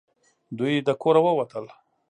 دوی 0.57 0.73
د 0.87 0.89
کوره 1.01 1.21
ووتل. 1.23 1.65